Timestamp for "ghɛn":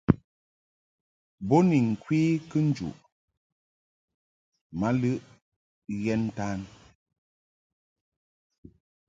6.01-6.21